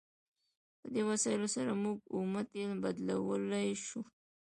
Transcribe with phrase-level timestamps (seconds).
[0.79, 4.01] په دې وسایلو سره موږ اومه تیل بدلولی شو.